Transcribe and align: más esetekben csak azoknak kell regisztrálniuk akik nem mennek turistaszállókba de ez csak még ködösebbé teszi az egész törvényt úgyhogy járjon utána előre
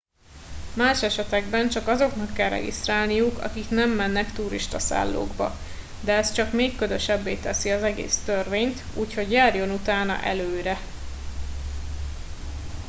más 0.77 1.03
esetekben 1.03 1.69
csak 1.69 1.87
azoknak 1.87 2.33
kell 2.33 2.49
regisztrálniuk 2.49 3.37
akik 3.43 3.69
nem 3.69 3.89
mennek 3.89 4.31
turistaszállókba 4.31 5.51
de 6.03 6.13
ez 6.13 6.31
csak 6.33 6.53
még 6.53 6.75
ködösebbé 6.75 7.35
teszi 7.35 7.71
az 7.71 7.83
egész 7.83 8.17
törvényt 8.25 8.81
úgyhogy 8.95 9.31
járjon 9.31 9.69
utána 9.69 10.21
előre 10.23 10.77